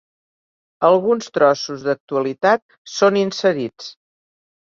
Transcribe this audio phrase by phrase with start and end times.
[0.87, 2.63] Alguns trossos d'actualitat
[2.95, 3.93] són inserits.